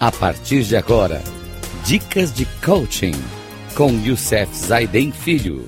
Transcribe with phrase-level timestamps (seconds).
[0.00, 1.20] A partir de agora,
[1.84, 3.10] dicas de coaching
[3.76, 5.64] com Youssef Zaiden Filho.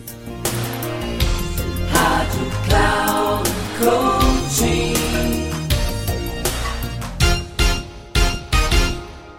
[1.91, 4.95] Rádio Cloud Coaching.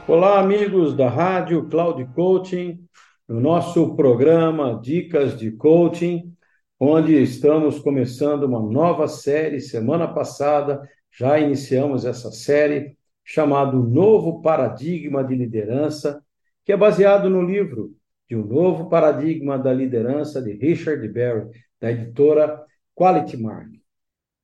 [0.05, 2.83] Olá, amigos da Rádio Cloud Coaching,
[3.29, 6.33] no nosso programa Dicas de Coaching,
[6.77, 9.61] onde estamos começando uma nova série.
[9.61, 16.23] Semana passada já iniciamos essa série chamado Novo Paradigma de Liderança,
[16.65, 17.95] que é baseado no livro
[18.27, 22.63] de Um Novo Paradigma da Liderança de Richard Berry, da editora
[22.95, 23.71] Quality Mark.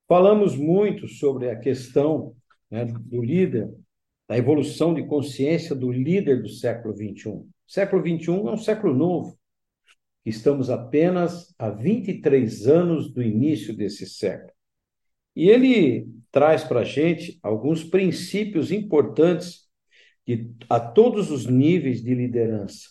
[0.08, 2.36] Falamos muito sobre a questão
[2.70, 3.74] né, do líder,
[4.28, 7.30] da evolução de consciência do líder do século XXI.
[7.30, 9.38] O século XXI é um século novo.
[10.26, 14.52] Estamos apenas a 23 anos do início desse século.
[15.36, 19.68] E ele traz para a gente alguns princípios importantes
[20.24, 22.90] de, a todos os níveis de liderança.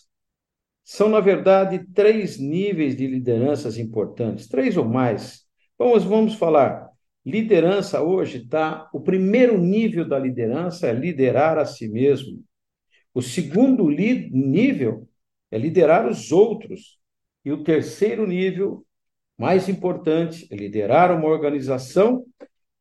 [0.83, 5.45] São, na verdade, três níveis de lideranças importantes, três ou mais.
[5.79, 6.89] Vamos, vamos falar.
[7.25, 8.89] Liderança hoje está.
[8.91, 12.43] O primeiro nível da liderança é liderar a si mesmo.
[13.13, 15.07] O segundo nível
[15.49, 16.99] é liderar os outros.
[17.45, 18.85] E o terceiro nível
[19.37, 22.25] mais importante é liderar uma organização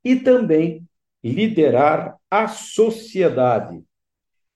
[0.07, 0.87] e também
[1.21, 3.83] liderar a sociedade.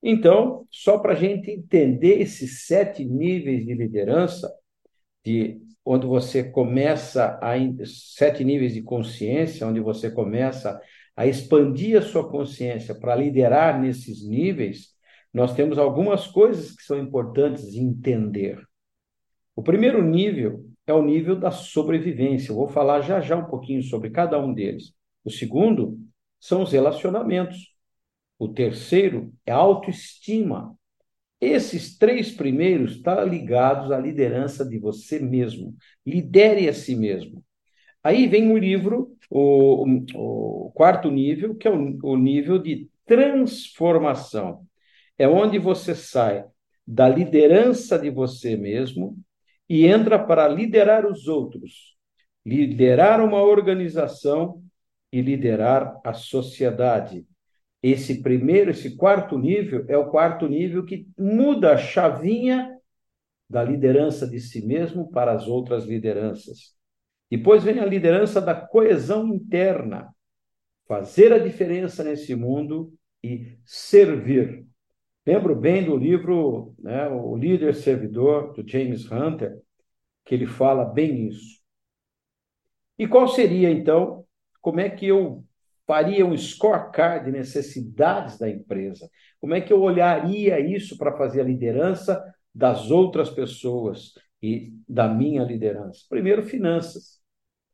[0.01, 4.48] Então, só para a gente entender esses sete níveis de liderança,
[5.25, 10.81] de onde você começa a sete níveis de consciência, onde você começa
[11.17, 14.91] a expandir a sua consciência para liderar nesses níveis,
[15.34, 18.62] nós temos algumas coisas que são importantes de entender.
[19.56, 22.53] O primeiro nível é o nível da sobrevivência.
[22.53, 24.95] Eu vou falar já já um pouquinho sobre cada um deles.
[25.24, 25.98] O segundo
[26.38, 27.74] são os relacionamentos.
[28.38, 30.75] O terceiro é a autoestima.
[31.41, 35.75] Esses três primeiros estão ligados à liderança de você mesmo.
[36.04, 37.44] Lidere a si mesmo.
[38.03, 44.66] Aí vem o livro, o, o quarto nível, que é o, o nível de transformação.
[45.19, 46.44] É onde você sai
[46.86, 49.19] da liderança de você mesmo
[49.69, 51.97] e entra para liderar os outros,
[52.44, 54.62] liderar uma organização
[55.12, 57.26] e liderar a sociedade.
[57.82, 62.76] Esse primeiro, esse quarto nível é o quarto nível que muda a chavinha
[63.48, 66.75] da liderança de si mesmo para as outras lideranças.
[67.31, 70.15] Depois vem a liderança da coesão interna,
[70.87, 72.92] fazer a diferença nesse mundo
[73.22, 74.66] e servir.
[75.27, 79.59] Lembro bem do livro né, O Líder Servidor, do James Hunter,
[80.25, 81.60] que ele fala bem isso.
[82.98, 84.25] E qual seria, então,
[84.60, 85.44] como é que eu
[85.87, 89.10] faria um scorecard de necessidades da empresa?
[89.41, 92.22] Como é que eu olharia isso para fazer a liderança
[92.54, 96.04] das outras pessoas e da minha liderança?
[96.09, 97.21] Primeiro, finanças.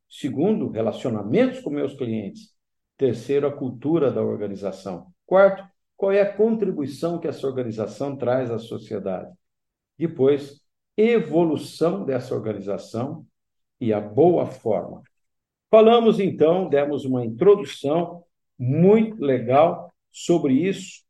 [0.08, 2.54] Segundo, relacionamentos com meus clientes.
[2.96, 5.08] Terceiro, a cultura da organização.
[5.26, 5.62] Quarto,
[5.96, 9.32] qual é a contribuição que essa organização traz à sociedade.
[9.98, 10.60] Depois,
[10.96, 13.26] evolução dessa organização
[13.80, 15.02] e a boa forma.
[15.76, 18.24] Falamos então, demos uma introdução
[18.58, 21.02] muito legal sobre isso,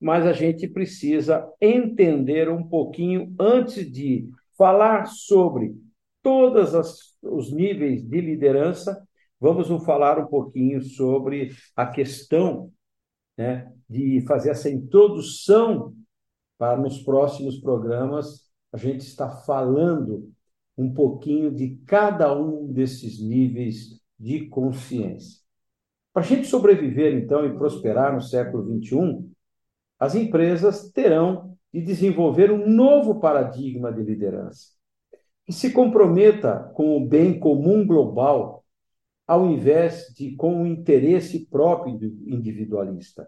[0.00, 5.76] mas a gente precisa entender um pouquinho antes de falar sobre
[6.22, 6.72] todos
[7.20, 9.06] os níveis de liderança.
[9.38, 12.72] Vamos falar um pouquinho sobre a questão
[13.36, 15.94] né, de fazer essa introdução
[16.56, 20.32] para nos próximos programas a gente está falando
[20.76, 25.40] um pouquinho de cada um desses níveis de consciência.
[26.12, 29.30] Para a gente sobreviver, então, e prosperar no século XXI,
[29.98, 34.72] as empresas terão de desenvolver um novo paradigma de liderança,
[35.46, 38.64] que se comprometa com o bem comum global,
[39.26, 41.94] ao invés de com o interesse próprio
[42.26, 43.26] individualista.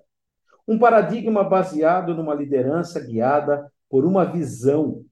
[0.69, 5.05] Um paradigma baseado numa liderança guiada por uma visão,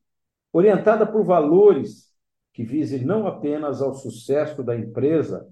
[0.52, 2.11] orientada por valores
[2.52, 5.48] que visem não apenas ao sucesso da empresa,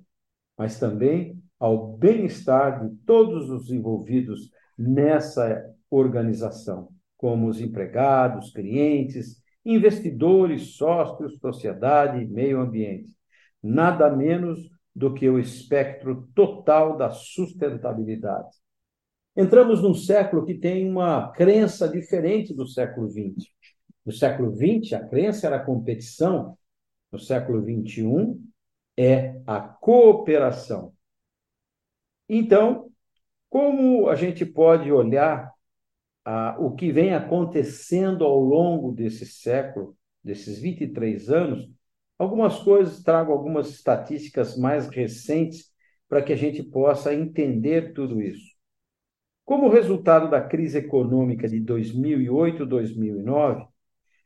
[0.56, 10.76] mas também ao bem-estar de todos os envolvidos nessa organização, como os empregados, clientes, investidores,
[10.76, 13.14] sócios, sociedade e meio ambiente.
[13.62, 18.49] Nada menos do que o espectro total da sustentabilidade.
[19.37, 23.49] Entramos num século que tem uma crença diferente do século XX.
[24.05, 26.56] No século XX, a crença era a competição,
[27.11, 28.39] no século XXI,
[28.97, 30.95] é a cooperação.
[32.29, 32.91] Então,
[33.49, 35.53] como a gente pode olhar
[36.25, 41.69] a, o que vem acontecendo ao longo desse século, desses 23 anos,
[42.19, 45.71] algumas coisas, trago algumas estatísticas mais recentes
[46.09, 48.51] para que a gente possa entender tudo isso.
[49.45, 53.67] Como resultado da crise econômica de 2008-2009,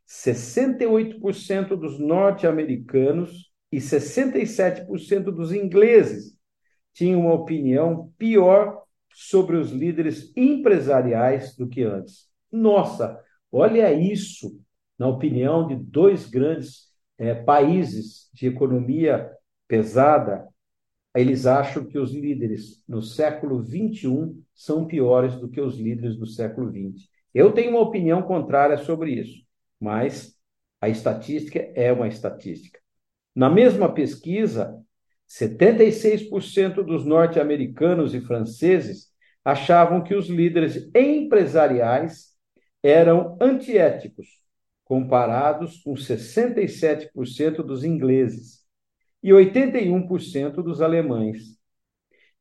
[0.07, 6.37] 68% dos norte-americanos e 67% dos ingleses
[6.93, 12.29] tinham uma opinião pior sobre os líderes empresariais do que antes.
[12.51, 13.21] Nossa,
[13.51, 14.61] olha isso,
[14.99, 19.31] na opinião de dois grandes é, países de economia
[19.67, 20.49] pesada,
[21.15, 26.27] eles acham que os líderes no século XXI são piores do que os líderes do
[26.27, 27.09] século XX.
[27.33, 29.44] Eu tenho uma opinião contrária sobre isso,
[29.81, 30.35] mas
[30.81, 32.79] a estatística é uma estatística.
[33.35, 34.81] Na mesma pesquisa,
[35.29, 39.09] 76% dos norte-americanos e franceses
[39.45, 42.35] achavam que os líderes empresariais
[42.83, 44.29] eram antiéticos,
[44.85, 48.65] comparados com 67% dos ingleses
[49.23, 51.59] e 81% dos alemães.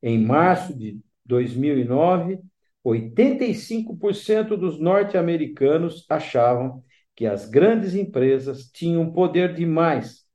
[0.01, 2.39] Em março de 2009,
[2.85, 6.83] 85% dos norte-americanos achavam
[7.15, 10.25] que as grandes empresas tinham poder demais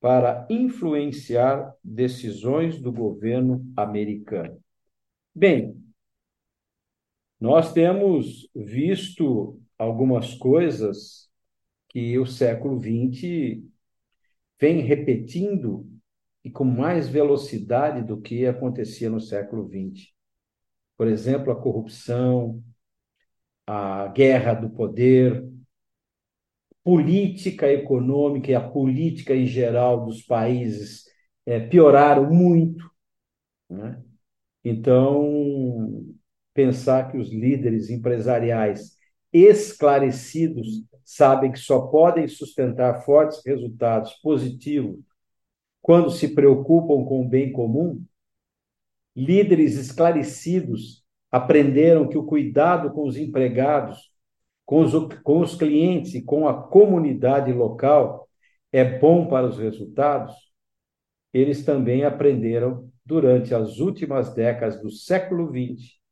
[0.00, 4.60] para influenciar decisões do governo americano.
[5.34, 5.82] Bem,
[7.40, 11.28] nós temos visto algumas coisas
[11.88, 13.62] que o século XX
[14.60, 15.88] vem repetindo
[16.44, 20.08] e com mais velocidade do que acontecia no século XX.
[20.96, 22.62] Por exemplo, a corrupção,
[23.66, 25.53] a guerra do poder,
[26.84, 31.04] política econômica e a política em geral dos países
[31.46, 32.88] é, pioraram muito.
[33.68, 34.02] Né?
[34.62, 36.04] Então,
[36.52, 38.96] pensar que os líderes empresariais
[39.32, 45.00] esclarecidos sabem que só podem sustentar fortes resultados positivos
[45.84, 48.02] quando se preocupam com o bem comum,
[49.14, 54.10] líderes esclarecidos aprenderam que o cuidado com os empregados
[54.64, 58.28] com os, com os clientes e com a comunidade local
[58.72, 60.34] é bom para os resultados,
[61.32, 66.04] eles também aprenderam durante as últimas décadas do século XX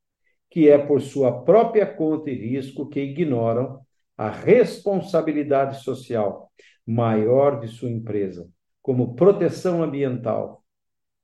[0.53, 3.81] que é por sua própria conta e risco que ignoram
[4.19, 6.53] a responsabilidade social
[6.87, 8.47] maior de sua empresa,
[8.83, 10.63] como proteção ambiental,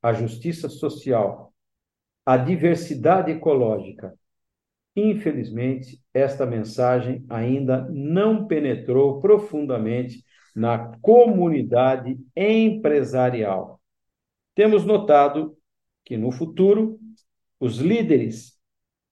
[0.03, 1.53] a justiça social,
[2.25, 4.15] a diversidade ecológica,
[5.01, 10.25] Infelizmente, esta mensagem ainda não penetrou profundamente
[10.57, 13.81] na comunidade empresarial.
[14.57, 15.57] Temos notado
[16.05, 16.99] que no futuro,
[17.61, 18.59] os líderes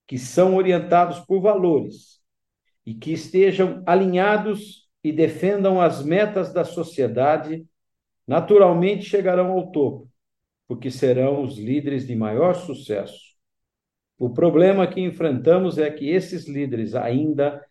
[0.05, 2.19] que são orientados por valores
[2.85, 7.65] e que estejam alinhados e defendam as metas da sociedade,
[8.27, 10.09] naturalmente chegarão ao topo,
[10.67, 13.26] porque serão os líderes de maior sucesso.
[14.17, 17.63] O problema que enfrentamos é que esses líderes ainda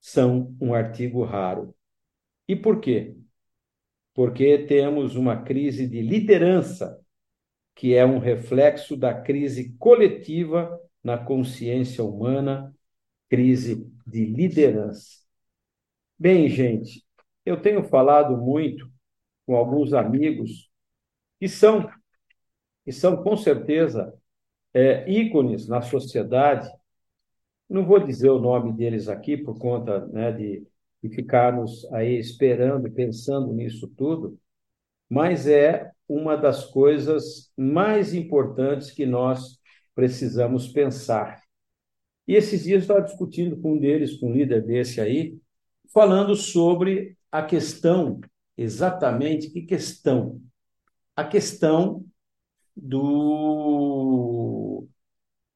[0.00, 1.74] são um artigo raro.
[2.48, 3.16] E por quê?
[4.14, 6.98] Porque temos uma crise de liderança,
[7.74, 12.74] que é um reflexo da crise coletiva na consciência humana,
[13.28, 15.20] crise de liderança.
[16.18, 17.04] Bem, gente,
[17.44, 18.90] eu tenho falado muito
[19.46, 20.70] com alguns amigos
[21.38, 21.90] que são,
[22.84, 24.19] que são com certeza
[24.74, 26.68] é, ícones na sociedade.
[27.68, 30.66] Não vou dizer o nome deles aqui por conta né, de,
[31.02, 34.38] de ficarmos aí esperando, pensando nisso tudo,
[35.08, 39.60] mas é uma das coisas mais importantes que nós
[39.94, 41.40] precisamos pensar.
[42.26, 45.36] E esses dias eu estava discutindo com um deles, com um líder desse aí,
[45.92, 48.20] falando sobre a questão,
[48.56, 50.40] exatamente que questão?
[51.14, 52.04] A questão
[52.76, 54.20] do,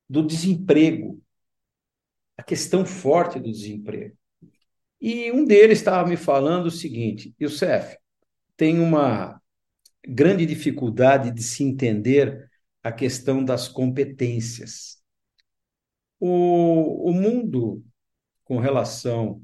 [0.09, 1.23] do desemprego,
[2.37, 4.16] a questão forte do desemprego.
[5.00, 7.97] E um deles estava me falando o seguinte: Youssef,
[8.56, 9.40] tem uma
[10.06, 12.50] grande dificuldade de se entender
[12.83, 15.02] a questão das competências.
[16.21, 17.85] O, o mundo,
[18.44, 19.42] com relação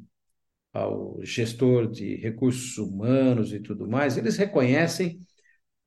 [0.72, 5.20] ao gestor de recursos humanos e tudo mais, eles reconhecem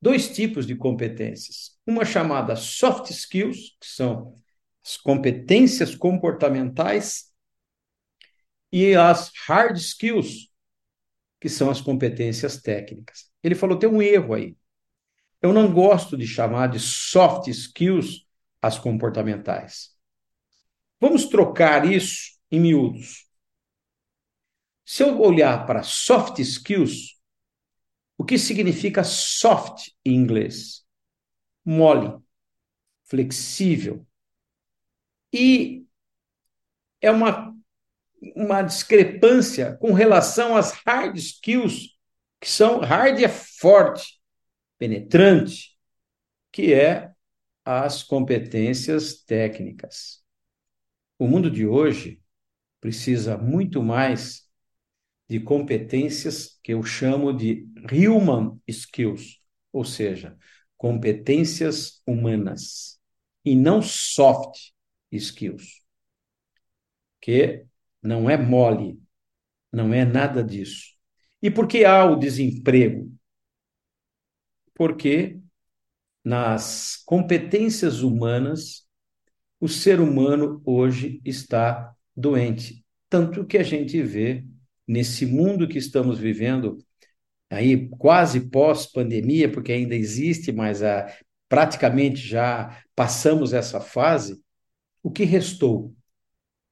[0.04, 1.78] dois tipos de competências.
[1.86, 4.38] Uma chamada soft skills, que são
[4.84, 7.32] as competências comportamentais,
[8.70, 10.50] e as hard skills,
[11.40, 13.30] que são as competências técnicas.
[13.42, 14.54] Ele falou: tem um erro aí.
[15.40, 18.26] Eu não gosto de chamar de soft skills
[18.60, 19.96] as comportamentais.
[21.00, 23.26] Vamos trocar isso em miúdos.
[24.84, 27.13] Se eu olhar para soft skills,
[28.16, 30.84] o que significa soft em inglês?
[31.64, 32.18] Mole,
[33.04, 34.06] flexível.
[35.32, 35.84] E
[37.00, 37.54] é uma,
[38.36, 41.98] uma discrepância com relação às hard skills,
[42.40, 44.20] que são hard é forte,
[44.78, 45.76] penetrante,
[46.52, 47.12] que é
[47.64, 50.22] as competências técnicas.
[51.18, 52.20] O mundo de hoje
[52.80, 54.43] precisa muito mais
[55.28, 59.40] de competências que eu chamo de human skills,
[59.72, 60.36] ou seja,
[60.76, 63.00] competências humanas,
[63.44, 64.72] e não soft
[65.10, 65.82] skills,
[67.20, 67.64] que
[68.02, 69.00] não é mole,
[69.72, 70.94] não é nada disso.
[71.42, 73.12] E por que há o desemprego?
[74.74, 75.40] Porque
[76.24, 78.86] nas competências humanas,
[79.60, 82.84] o ser humano hoje está doente.
[83.08, 84.44] Tanto que a gente vê
[84.86, 86.78] nesse mundo que estamos vivendo,
[87.50, 91.06] aí quase pós-pandemia, porque ainda existe, mas a,
[91.48, 94.42] praticamente já passamos essa fase,
[95.02, 95.94] o que restou?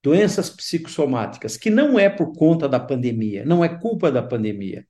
[0.02, 4.87] Doenças psicossomáticas, que não é por conta da pandemia, não é culpa da pandemia.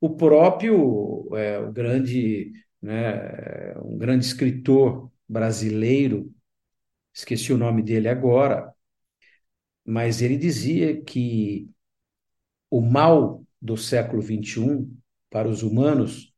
[0.00, 6.32] O próprio, é, o grande, né, um grande escritor brasileiro,
[7.12, 8.72] esqueci o nome dele agora,
[9.84, 11.71] mas ele dizia que
[12.72, 14.90] o mal do século XXI
[15.28, 16.34] para os humanos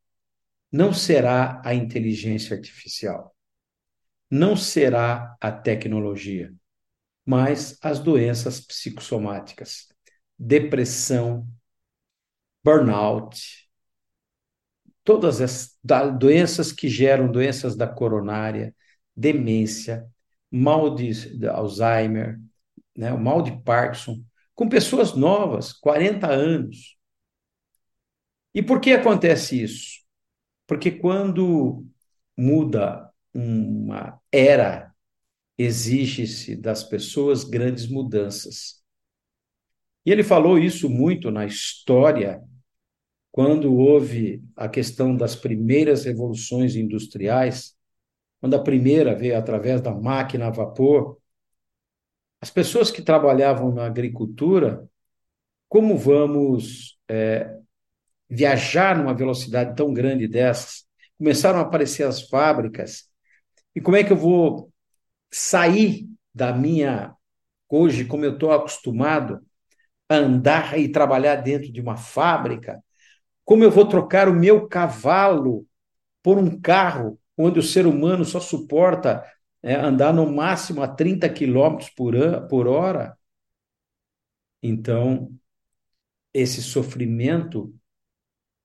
[0.71, 3.33] não será a inteligência artificial,
[4.29, 6.53] não será a tecnologia,
[7.25, 9.87] mas as doenças psicossomáticas,
[10.37, 11.47] depressão,
[12.65, 13.71] burnout,
[15.05, 15.79] todas as
[16.19, 18.75] doenças que geram doenças da coronária,
[19.17, 20.05] demência,
[20.51, 21.13] mal de,
[21.47, 22.41] Alzheimer,
[22.97, 24.21] né, o mal de Parkinson,
[24.55, 26.97] com pessoas novas, 40 anos.
[28.55, 30.01] E por que acontece isso?
[30.67, 31.85] Porque quando
[32.37, 34.95] muda uma era,
[35.59, 38.83] exige-se das pessoas grandes mudanças.
[40.07, 42.43] E ele falou isso muito na história,
[43.33, 47.75] quando houve a questão das primeiras revoluções industriais,
[48.41, 51.19] quando a primeira veio através da máquina a vapor,
[52.45, 54.87] as pessoas que trabalhavam na agricultura,
[55.67, 57.57] como vamos é,
[58.29, 60.85] viajar numa velocidade tão grande dessas?
[61.17, 63.09] Começaram a aparecer as fábricas.
[63.75, 64.71] E como é que eu vou
[65.33, 67.15] sair da minha,
[67.67, 69.41] hoje, como eu estou acostumado
[70.07, 72.79] a andar e trabalhar dentro de uma fábrica?
[73.43, 75.67] Como eu vou trocar o meu cavalo
[76.23, 79.25] por um carro onde o ser humano só suporta
[79.65, 82.15] é, andar no máximo a 30 quilômetros por,
[82.49, 83.17] por hora.
[84.63, 85.35] Então,
[86.35, 87.75] esse sofrimento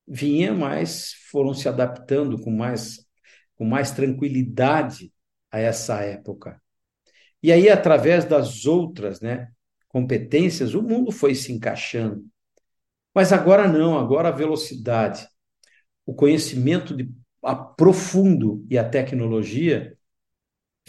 [0.06, 3.06] vinha, mas foram se adaptando com mais,
[3.54, 5.10] com mais tranquilidade
[5.50, 6.60] a essa época.
[7.42, 9.50] E aí, através das outras né,
[9.88, 12.26] competências, o mundo foi se encaixando.
[13.14, 15.26] Mas agora não, agora a velocidade,
[16.04, 17.10] o conhecimento de,
[17.42, 19.96] a profundo e a tecnologia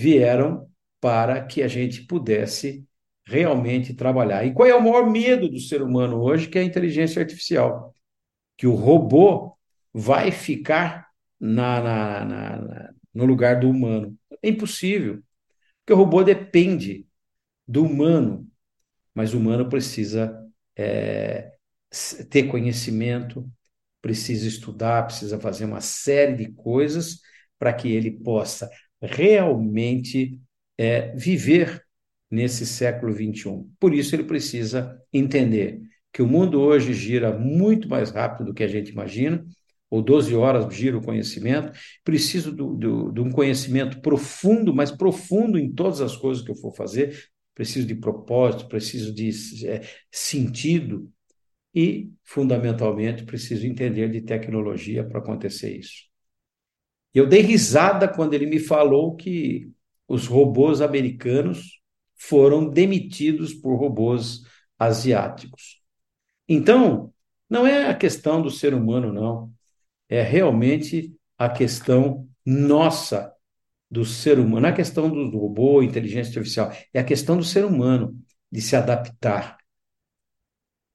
[0.02, 0.68] vieram
[1.00, 2.86] para que a gente pudesse
[3.26, 4.46] realmente trabalhar.
[4.46, 6.50] E qual é o maior medo do ser humano hoje?
[6.50, 7.96] Que é a inteligência artificial.
[8.58, 9.56] Que o robô
[9.94, 11.08] vai ficar
[11.40, 14.18] na, na, na, no lugar do humano.
[14.42, 15.22] É impossível.
[15.80, 17.08] Porque o robô depende
[17.68, 18.48] do humano,
[19.14, 20.36] mas o humano precisa
[20.76, 21.54] é,
[22.30, 23.50] ter conhecimento,
[24.02, 27.20] precisa estudar, precisa fazer uma série de coisas
[27.60, 28.70] para que ele possa
[29.02, 30.40] realmente
[30.78, 31.84] é, viver
[32.30, 33.66] nesse século XXI.
[33.80, 35.82] Por isso, ele precisa entender
[36.14, 39.46] que o mundo hoje gira muito mais rápido do que a gente imagina,
[39.90, 45.60] ou 12 horas gira o conhecimento, preciso do, do, de um conhecimento profundo, mas profundo
[45.60, 49.30] em todas as coisas que eu for fazer, preciso de propósito, preciso de
[49.68, 51.12] é, sentido
[51.76, 56.11] e, fundamentalmente, preciso entender de tecnologia para acontecer isso.
[57.14, 59.70] Eu dei risada quando ele me falou que
[60.08, 61.82] os robôs americanos
[62.16, 64.42] foram demitidos por robôs
[64.78, 65.82] asiáticos.
[66.48, 67.14] Então,
[67.50, 69.52] não é a questão do ser humano, não.
[70.08, 73.34] É realmente a questão nossa
[73.90, 77.44] do ser humano, não é a questão do robô, inteligência artificial, é a questão do
[77.44, 78.18] ser humano,
[78.50, 79.58] de se adaptar.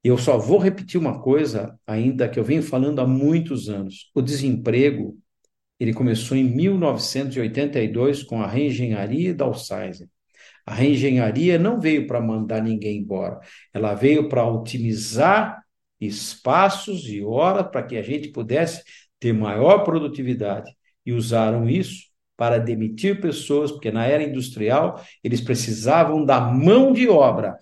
[0.02, 4.22] Eu só vou repetir uma coisa, ainda que eu venho falando há muitos anos: o
[4.22, 5.18] desemprego
[5.78, 10.08] ele começou em 1982 com a reengenharia da Alzheimer.
[10.64, 13.40] A reengenharia não veio para mandar ninguém embora,
[13.72, 15.62] ela veio para otimizar
[16.00, 18.82] espaços e horas para que a gente pudesse
[19.18, 20.70] ter maior produtividade.
[21.04, 22.06] E usaram isso
[22.36, 27.56] para demitir pessoas, porque na era industrial eles precisavam da mão de obra.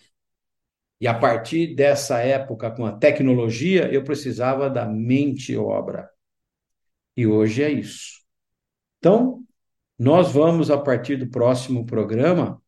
[1.00, 6.08] E a partir dessa época, com a tecnologia, eu precisava da mente obra.
[7.16, 8.20] E hoje é isso.
[8.98, 9.44] Então,
[9.98, 12.60] nós vamos, a partir do próximo programa,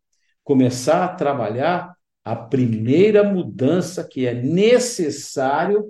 [0.45, 5.85] começar a trabalhar a primeira mudança que é necessário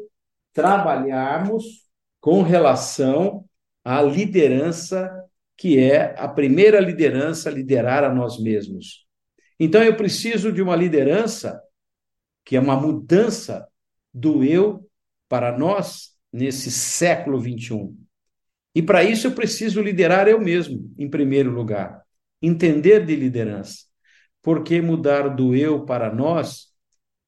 [0.52, 1.64] trabalharmos
[2.20, 3.44] com relação
[3.84, 5.10] à liderança,
[5.56, 9.06] que é a primeira liderança, liderar a nós mesmos.
[9.58, 11.62] Então, eu preciso de uma liderança
[12.44, 13.66] que é uma mudança
[14.14, 14.88] do eu
[15.28, 18.05] para nós nesse século 21.
[18.76, 22.02] E para isso eu preciso liderar eu mesmo, em primeiro lugar.
[22.42, 23.86] Entender de liderança.
[24.42, 26.66] Porque mudar do eu para nós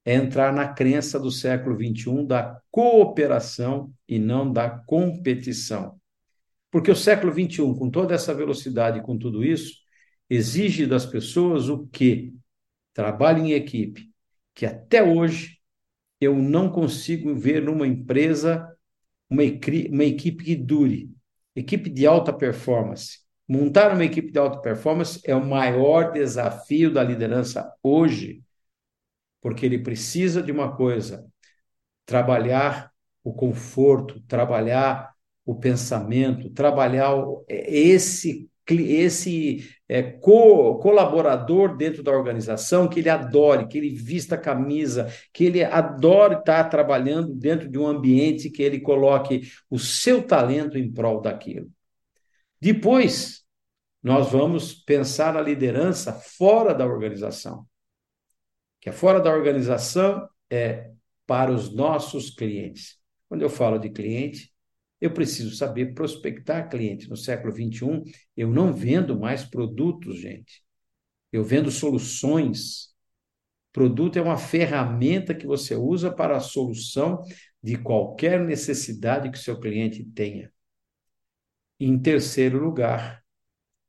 [0.04, 5.98] é entrar na crença do século XXI da cooperação e não da competição.
[6.70, 9.72] Porque o século XXI, com toda essa velocidade, com tudo isso,
[10.28, 12.30] exige das pessoas o quê?
[12.92, 14.10] Trabalho em equipe,
[14.54, 15.56] que até hoje
[16.20, 18.68] eu não consigo ver numa empresa
[19.30, 19.42] uma,
[19.90, 21.16] uma equipe que dure
[21.58, 23.18] equipe de alta performance.
[23.48, 28.42] Montar uma equipe de alta performance é o maior desafio da liderança hoje,
[29.40, 31.26] porque ele precisa de uma coisa:
[32.04, 32.92] trabalhar
[33.24, 37.14] o conforto, trabalhar o pensamento, trabalhar
[37.48, 44.38] esse esse é, co colaborador dentro da organização que ele adore, que ele vista a
[44.38, 50.22] camisa, que ele adore estar trabalhando dentro de um ambiente que ele coloque o seu
[50.22, 51.70] talento em prol daquilo.
[52.60, 53.44] Depois,
[54.02, 57.66] nós vamos pensar a liderança fora da organização.
[58.80, 60.90] Que é fora da organização é
[61.26, 62.96] para os nossos clientes.
[63.28, 64.52] Quando eu falo de cliente,
[65.00, 67.08] eu preciso saber prospectar cliente.
[67.08, 68.02] No século XXI,
[68.36, 70.62] eu não vendo mais produtos, gente.
[71.32, 72.94] Eu vendo soluções.
[73.72, 77.22] Produto é uma ferramenta que você usa para a solução
[77.62, 80.52] de qualquer necessidade que seu cliente tenha.
[81.78, 83.22] Em terceiro lugar,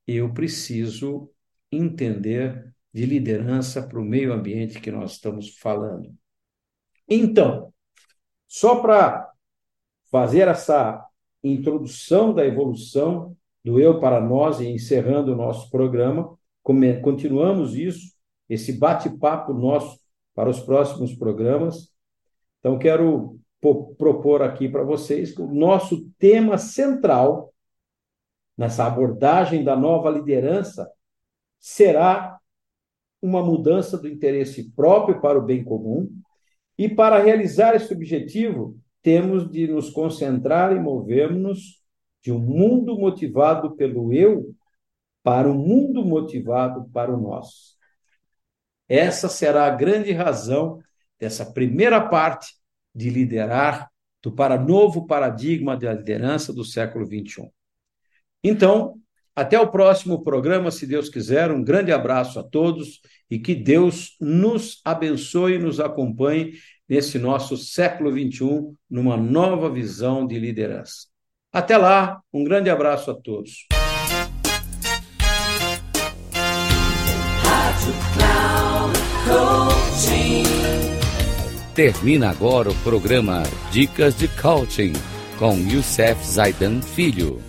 [0.06, 1.32] eu preciso
[1.72, 6.14] entender de liderança para o meio ambiente que nós estamos falando.
[7.08, 7.74] Então,
[8.48, 9.29] só para
[10.12, 11.06] fazer essa
[11.44, 16.38] introdução da evolução do eu para nós e encerrando o nosso programa.
[17.02, 18.14] Continuamos isso,
[18.48, 20.00] esse bate-papo nosso
[20.36, 21.92] para os próximos programas.
[22.60, 23.40] Então, quero
[23.98, 27.54] propor aqui para vocês que o nosso tema central
[28.58, 30.90] nessa abordagem da nova liderança
[31.60, 32.40] será
[33.22, 36.10] uma mudança do interesse próprio para o bem comum.
[36.78, 41.82] E para realizar esse objetivo, temos de nos concentrar e movermos
[42.22, 44.54] de um mundo motivado pelo eu
[45.24, 47.78] para um mundo motivado para o nós.
[48.88, 50.80] Essa será a grande razão
[51.20, 52.56] dessa primeira parte
[52.94, 53.90] de liderar
[54.22, 57.50] do para novo paradigma da liderança do século XXI.
[58.44, 59.00] Então,
[59.36, 61.52] até o próximo programa, se Deus quiser.
[61.52, 66.54] Um grande abraço a todos e que Deus nos abençoe e nos acompanhe
[66.90, 71.08] nesse nosso século XXI, numa nova visão de liderança.
[71.54, 73.68] Até lá, um grande abraço a todos.
[81.76, 84.94] Termina agora o programa Dicas de Coaching
[85.38, 87.49] com Youssef Zaidan Filho.